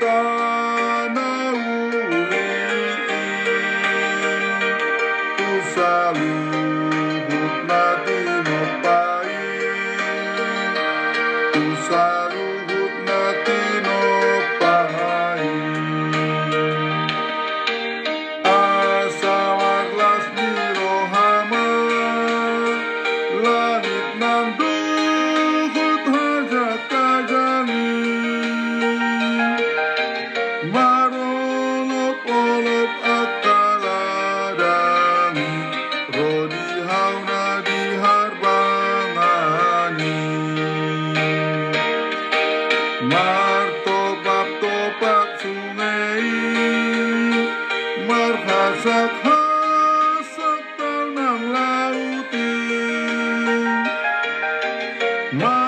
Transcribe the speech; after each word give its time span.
Bye. 0.00 0.47
My 55.30 55.67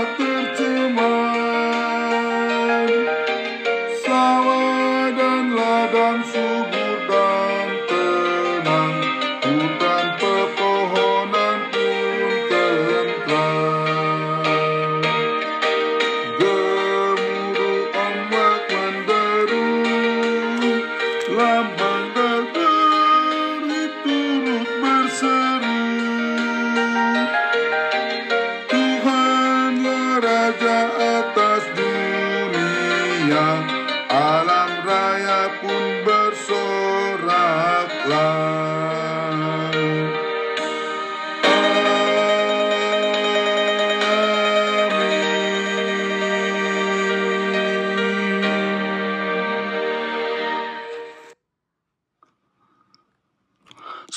baktırtı 0.00 0.69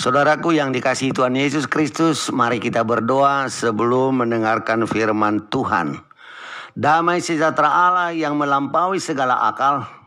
Saudaraku 0.03 0.51
yang 0.51 0.75
dikasihi 0.75 1.15
Tuhan 1.15 1.31
Yesus 1.31 1.63
Kristus, 1.63 2.27
mari 2.27 2.59
kita 2.59 2.83
berdoa 2.83 3.47
sebelum 3.47 4.19
mendengarkan 4.19 4.83
firman 4.83 5.47
Tuhan. 5.47 5.95
Damai 6.75 7.23
sejahtera 7.23 7.71
Allah 7.71 8.11
yang 8.11 8.35
melampaui 8.35 8.99
segala 8.99 9.39
akal, 9.47 10.02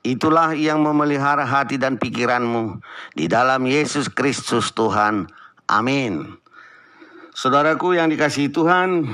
itulah 0.00 0.56
yang 0.56 0.80
memelihara 0.80 1.44
hati 1.44 1.76
dan 1.76 2.00
pikiranmu 2.00 2.80
di 3.12 3.28
dalam 3.28 3.64
Yesus 3.68 4.08
Kristus 4.08 4.72
Tuhan. 4.72 5.28
Amin. 5.68 6.40
Saudaraku 7.36 7.94
yang 7.94 8.10
dikasihi 8.10 8.50
Tuhan, 8.50 9.06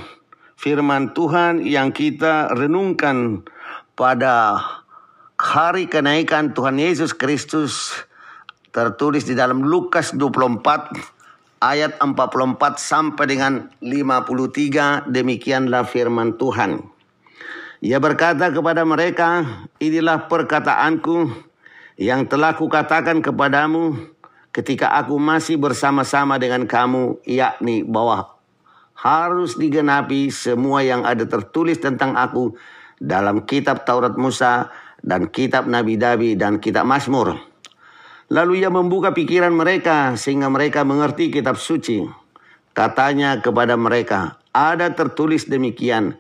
firman 0.57 1.13
Tuhan 1.13 1.63
yang 1.63 1.93
kita 1.93 2.55
renungkan 2.57 3.45
pada 3.93 4.57
hari 5.37 5.85
kenaikan 5.87 6.57
Tuhan 6.57 6.81
Yesus 6.81 7.13
Kristus 7.13 7.93
tertulis 8.73 9.29
di 9.29 9.37
dalam 9.37 9.65
Lukas 9.65 10.17
24 10.17 11.17
ayat 11.61 11.97
44 12.01 12.77
sampai 12.77 13.25
dengan 13.29 13.53
53 13.81 15.13
demikianlah 15.13 15.85
firman 15.89 16.37
Tuhan. 16.37 16.96
Ia 17.85 18.01
berkata 18.01 18.49
kepada 18.49 18.89
mereka, 18.89 19.45
inilah 19.77 20.29
perkataanku 20.33 21.29
yang 22.01 22.25
telah 22.25 22.57
kukatakan 22.57 23.21
kepadamu 23.21 23.97
ketika 24.53 24.97
aku 24.97 25.21
masih 25.21 25.61
bersama-sama 25.61 26.41
dengan 26.41 26.65
kamu, 26.65 27.21
yakni 27.29 27.85
bahwa 27.85 28.37
harus 28.97 29.61
digenapi 29.61 30.33
semua 30.33 30.81
yang 30.81 31.05
ada 31.05 31.29
tertulis 31.29 31.77
tentang 31.77 32.17
aku 32.17 32.57
dalam 32.97 33.45
kitab 33.45 33.85
Taurat 33.85 34.17
Musa 34.17 34.73
dan 35.05 35.29
kitab 35.29 35.69
Nabi 35.69 36.01
Dabi 36.01 36.33
dan 36.33 36.57
kitab 36.57 36.89
Mazmur. 36.89 37.37
Lalu 38.33 38.65
ia 38.65 38.73
membuka 38.73 39.13
pikiran 39.13 39.53
mereka 39.53 40.17
sehingga 40.17 40.49
mereka 40.49 40.83
mengerti 40.83 41.29
kitab 41.29 41.61
suci. 41.61 42.03
Katanya 42.73 43.39
kepada 43.45 43.77
mereka, 43.77 44.41
ada 44.51 44.91
tertulis 44.97 45.47
demikian, 45.47 46.17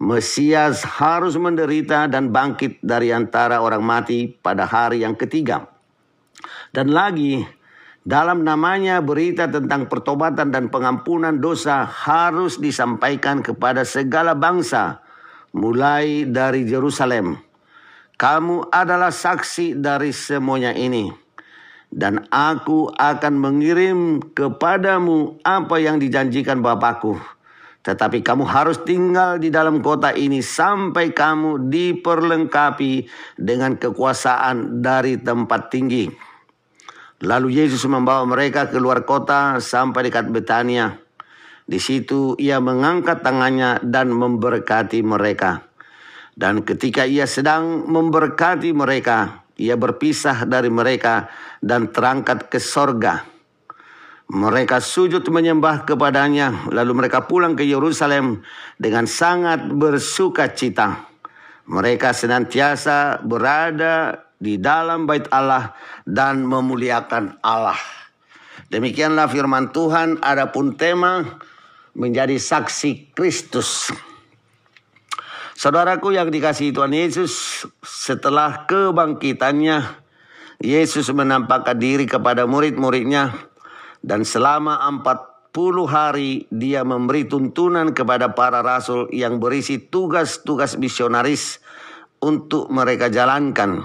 Mesias 0.00 0.80
harus 0.80 1.36
menderita 1.36 2.08
dan 2.08 2.32
bangkit 2.32 2.80
dari 2.80 3.12
antara 3.12 3.60
orang 3.60 3.84
mati 3.84 4.32
pada 4.32 4.64
hari 4.64 5.04
yang 5.04 5.12
ketiga. 5.12 5.68
Dan 6.72 6.88
lagi, 6.96 7.44
dalam 8.00 8.40
namanya 8.40 9.04
berita 9.04 9.44
tentang 9.44 9.92
pertobatan 9.92 10.48
dan 10.48 10.72
pengampunan 10.72 11.36
dosa 11.36 11.84
harus 11.84 12.56
disampaikan 12.56 13.44
kepada 13.44 13.84
segala 13.84 14.32
bangsa, 14.32 15.04
mulai 15.52 16.24
dari 16.24 16.64
Yerusalem. 16.64 17.36
Kamu 18.16 18.72
adalah 18.72 19.12
saksi 19.12 19.76
dari 19.76 20.16
semuanya 20.16 20.72
ini. 20.72 21.12
Dan 21.92 22.24
aku 22.32 22.88
akan 22.88 23.34
mengirim 23.36 24.32
kepadamu 24.32 25.44
apa 25.44 25.76
yang 25.76 26.00
dijanjikan 26.00 26.64
Bapakku. 26.64 27.39
Tetapi 27.80 28.20
kamu 28.20 28.44
harus 28.44 28.84
tinggal 28.84 29.40
di 29.40 29.48
dalam 29.48 29.80
kota 29.80 30.12
ini 30.12 30.44
sampai 30.44 31.16
kamu 31.16 31.72
diperlengkapi 31.72 32.92
dengan 33.40 33.80
kekuasaan 33.80 34.84
dari 34.84 35.16
tempat 35.16 35.72
tinggi. 35.72 36.04
Lalu 37.24 37.64
Yesus 37.64 37.84
membawa 37.88 38.24
mereka 38.28 38.68
keluar 38.68 39.04
kota 39.04 39.60
sampai 39.60 40.08
dekat 40.08 40.28
Betania. 40.28 40.96
Di 41.64 41.80
situ 41.80 42.36
ia 42.36 42.60
mengangkat 42.60 43.24
tangannya 43.24 43.80
dan 43.84 44.12
memberkati 44.12 45.00
mereka. 45.04 45.64
Dan 46.36 46.64
ketika 46.64 47.04
ia 47.04 47.28
sedang 47.28 47.84
memberkati 47.84 48.72
mereka, 48.72 49.44
ia 49.60 49.76
berpisah 49.76 50.48
dari 50.48 50.72
mereka 50.72 51.28
dan 51.60 51.92
terangkat 51.92 52.48
ke 52.48 52.56
sorga. 52.56 53.39
Mereka 54.30 54.78
sujud 54.78 55.26
menyembah 55.26 55.82
kepadanya, 55.82 56.70
lalu 56.70 57.02
mereka 57.02 57.26
pulang 57.26 57.58
ke 57.58 57.66
Yerusalem 57.66 58.46
dengan 58.78 59.10
sangat 59.10 59.66
bersuka 59.74 60.54
cita. 60.54 61.10
Mereka 61.66 62.14
senantiasa 62.14 63.26
berada 63.26 64.22
di 64.38 64.54
dalam 64.62 65.10
bait 65.10 65.26
Allah 65.34 65.74
dan 66.06 66.46
memuliakan 66.46 67.42
Allah. 67.42 67.74
Demikianlah 68.70 69.26
firman 69.26 69.74
Tuhan, 69.74 70.22
adapun 70.22 70.78
tema 70.78 71.26
menjadi 71.98 72.38
saksi 72.38 73.10
Kristus. 73.10 73.90
Saudaraku 75.58 76.14
yang 76.14 76.30
dikasihi 76.30 76.70
Tuhan 76.70 76.94
Yesus, 76.94 77.66
setelah 77.82 78.62
kebangkitannya, 78.70 80.06
Yesus 80.62 81.10
menampakkan 81.10 81.74
diri 81.74 82.06
kepada 82.06 82.46
murid-muridnya 82.46 83.49
dan 84.00 84.24
selama 84.24 84.80
40 84.80 85.52
hari 85.88 86.48
dia 86.48 86.84
memberi 86.84 87.28
tuntunan 87.28 87.92
kepada 87.92 88.32
para 88.32 88.64
rasul 88.64 89.08
yang 89.12 89.36
berisi 89.36 89.76
tugas-tugas 89.76 90.80
misionaris 90.80 91.60
untuk 92.20 92.68
mereka 92.72 93.12
jalankan. 93.12 93.84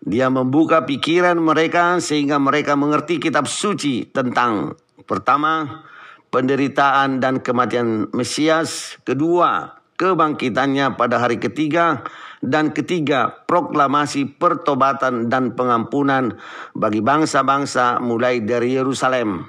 Dia 0.00 0.32
membuka 0.32 0.88
pikiran 0.88 1.36
mereka 1.36 2.00
sehingga 2.00 2.40
mereka 2.40 2.72
mengerti 2.72 3.20
kitab 3.20 3.44
suci 3.44 4.08
tentang 4.08 4.72
pertama 5.04 5.84
penderitaan 6.32 7.20
dan 7.20 7.44
kematian 7.44 8.08
Mesias, 8.16 8.96
kedua, 9.04 9.79
kebangkitannya 10.00 10.96
pada 10.96 11.20
hari 11.20 11.36
ketiga, 11.36 12.00
dan 12.40 12.72
ketiga, 12.72 13.44
proklamasi 13.44 14.40
pertobatan 14.40 15.28
dan 15.28 15.52
pengampunan 15.52 16.40
bagi 16.72 17.04
bangsa-bangsa 17.04 18.00
mulai 18.00 18.40
dari 18.40 18.80
Yerusalem. 18.80 19.44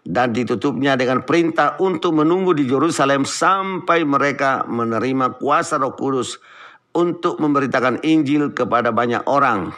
Dan 0.00 0.30
ditutupnya 0.30 0.94
dengan 0.94 1.26
perintah 1.26 1.74
untuk 1.82 2.22
menunggu 2.22 2.54
di 2.54 2.70
Yerusalem 2.70 3.26
sampai 3.26 4.06
mereka 4.06 4.62
menerima 4.64 5.42
kuasa 5.42 5.76
roh 5.76 5.98
kudus 5.98 6.38
untuk 6.94 7.42
memberitakan 7.42 8.00
Injil 8.06 8.54
kepada 8.54 8.94
banyak 8.94 9.26
orang. 9.26 9.74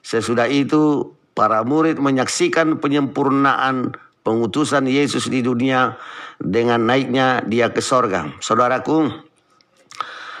Sesudah 0.00 0.48
itu, 0.48 1.12
para 1.36 1.62
murid 1.62 2.00
menyaksikan 2.00 2.80
penyempurnaan 2.80 3.92
pengutusan 4.24 4.88
Yesus 4.88 5.28
di 5.28 5.44
dunia 5.44 6.00
dengan 6.40 6.88
naiknya 6.88 7.44
dia 7.44 7.70
ke 7.70 7.84
sorga. 7.84 8.32
Saudaraku, 8.40 9.12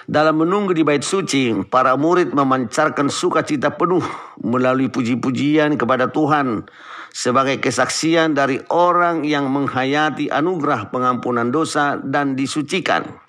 dalam 0.04 0.44
menunggu 0.44 0.76
di 0.76 0.84
bait 0.84 1.00
suci, 1.00 1.52
para 1.68 1.96
murid 1.96 2.36
memancarkan 2.36 3.08
sukacita 3.08 3.72
penuh 3.72 4.04
melalui 4.44 4.92
puji-pujian 4.92 5.80
kepada 5.80 6.12
Tuhan 6.12 6.68
sebagai 7.14 7.62
kesaksian 7.62 8.34
dari 8.34 8.58
orang 8.74 9.22
yang 9.24 9.48
menghayati 9.48 10.28
anugerah 10.28 10.90
pengampunan 10.90 11.48
dosa 11.48 11.96
dan 12.02 12.36
disucikan. 12.36 13.23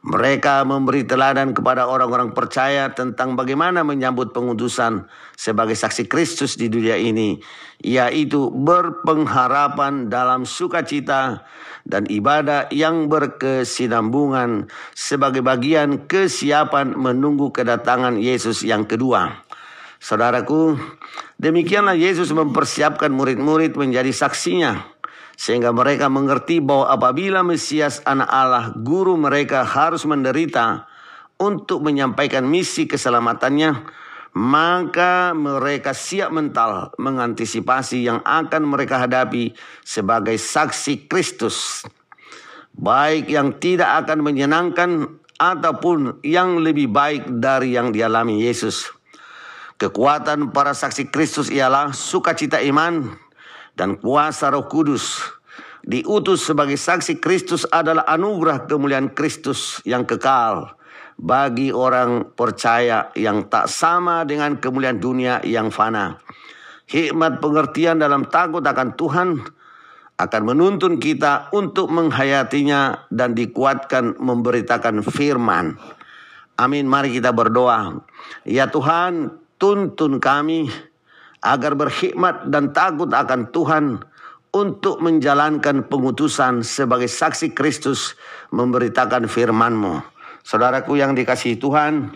Mereka 0.00 0.64
memberi 0.64 1.04
teladan 1.04 1.52
kepada 1.52 1.84
orang-orang 1.84 2.32
percaya 2.32 2.88
tentang 2.88 3.36
bagaimana 3.36 3.84
menyambut 3.84 4.32
pengutusan 4.32 5.04
sebagai 5.36 5.76
saksi 5.76 6.08
Kristus 6.08 6.56
di 6.56 6.72
dunia 6.72 6.96
ini, 6.96 7.36
yaitu 7.84 8.48
berpengharapan 8.48 10.08
dalam 10.08 10.48
sukacita 10.48 11.44
dan 11.84 12.08
ibadah 12.08 12.72
yang 12.72 13.12
berkesinambungan 13.12 14.72
sebagai 14.96 15.44
bagian 15.44 16.08
kesiapan 16.08 16.96
menunggu 16.96 17.52
kedatangan 17.52 18.16
Yesus 18.16 18.64
yang 18.64 18.88
kedua. 18.88 19.44
Saudaraku, 20.00 20.80
demikianlah 21.36 21.92
Yesus 21.92 22.32
mempersiapkan 22.32 23.12
murid-murid 23.12 23.76
menjadi 23.76 24.16
saksinya 24.16 24.99
sehingga 25.40 25.72
mereka 25.72 26.12
mengerti 26.12 26.60
bahwa 26.60 26.92
apabila 26.92 27.40
Mesias 27.40 28.04
anak 28.04 28.28
Allah, 28.28 28.76
guru 28.76 29.16
mereka 29.16 29.64
harus 29.64 30.04
menderita 30.04 30.84
untuk 31.40 31.80
menyampaikan 31.80 32.44
misi 32.44 32.84
keselamatannya, 32.84 33.88
maka 34.36 35.32
mereka 35.32 35.96
siap 35.96 36.28
mental 36.28 36.92
mengantisipasi 37.00 38.04
yang 38.04 38.20
akan 38.20 38.68
mereka 38.68 39.00
hadapi 39.00 39.56
sebagai 39.80 40.36
saksi 40.36 41.08
Kristus. 41.08 41.88
Baik 42.76 43.32
yang 43.32 43.56
tidak 43.56 44.04
akan 44.04 44.20
menyenangkan 44.20 45.08
ataupun 45.40 46.20
yang 46.20 46.60
lebih 46.60 46.92
baik 46.92 47.40
dari 47.40 47.80
yang 47.80 47.96
dialami 47.96 48.44
Yesus. 48.44 48.92
Kekuatan 49.80 50.52
para 50.52 50.76
saksi 50.76 51.08
Kristus 51.08 51.48
ialah 51.48 51.96
sukacita 51.96 52.60
iman, 52.60 53.08
dan 53.74 53.98
kuasa 53.98 54.50
Roh 54.50 54.66
Kudus 54.66 55.20
diutus 55.84 56.44
sebagai 56.44 56.76
saksi 56.76 57.18
Kristus 57.18 57.64
adalah 57.68 58.04
anugerah 58.08 58.68
kemuliaan 58.68 59.12
Kristus 59.16 59.80
yang 59.88 60.04
kekal 60.04 60.76
bagi 61.20 61.68
orang 61.68 62.32
percaya 62.32 63.12
yang 63.12 63.48
tak 63.52 63.68
sama 63.68 64.24
dengan 64.24 64.56
kemuliaan 64.56 65.00
dunia 65.00 65.44
yang 65.44 65.68
fana. 65.68 66.16
Hikmat 66.88 67.38
pengertian 67.38 68.02
dalam 68.02 68.26
takut 68.26 68.64
akan 68.64 68.88
Tuhan 68.98 69.28
akan 70.20 70.42
menuntun 70.44 71.00
kita 71.00 71.48
untuk 71.56 71.88
menghayatinya 71.88 73.08
dan 73.08 73.32
dikuatkan 73.32 74.20
memberitakan 74.20 75.00
firman. 75.00 75.80
Amin. 76.60 76.84
Mari 76.84 77.16
kita 77.16 77.32
berdoa. 77.32 78.04
Ya 78.44 78.68
Tuhan, 78.68 79.32
tuntun 79.56 80.20
kami 80.20 80.68
agar 81.40 81.72
berhikmat 81.76 82.48
dan 82.52 82.72
takut 82.76 83.08
akan 83.08 83.48
Tuhan 83.52 83.84
untuk 84.50 84.98
menjalankan 85.00 85.86
pengutusan 85.86 86.66
sebagai 86.66 87.06
saksi 87.06 87.54
Kristus 87.54 88.18
memberitakan 88.50 89.30
firman-Mu. 89.30 90.02
Saudaraku 90.42 90.98
yang 90.98 91.14
dikasihi 91.14 91.60
Tuhan, 91.60 92.10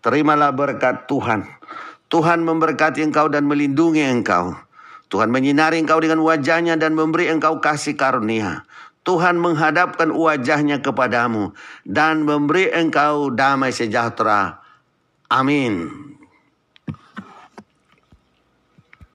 terimalah 0.00 0.54
berkat 0.54 1.04
Tuhan. 1.10 1.44
Tuhan 2.08 2.46
memberkati 2.46 3.02
engkau 3.04 3.26
dan 3.28 3.44
melindungi 3.44 4.06
engkau. 4.06 4.54
Tuhan 5.10 5.28
menyinari 5.28 5.82
engkau 5.82 6.00
dengan 6.00 6.24
wajahnya 6.24 6.80
dan 6.80 6.96
memberi 6.96 7.28
engkau 7.28 7.60
kasih 7.60 7.98
karunia. 7.98 8.64
Tuhan 9.04 9.36
menghadapkan 9.36 10.08
wajahnya 10.08 10.80
kepadamu 10.80 11.52
dan 11.84 12.24
memberi 12.24 12.72
engkau 12.72 13.28
damai 13.28 13.68
sejahtera. 13.68 14.64
Amin. 15.28 16.13